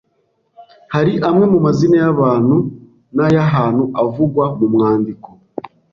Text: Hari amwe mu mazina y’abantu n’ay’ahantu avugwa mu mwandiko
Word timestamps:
Hari 0.93 1.13
amwe 1.29 1.45
mu 1.53 1.59
mazina 1.65 1.95
y’abantu 2.03 2.55
n’ay’ahantu 3.15 3.83
avugwa 4.03 4.45
mu 4.57 4.67
mwandiko 4.73 5.29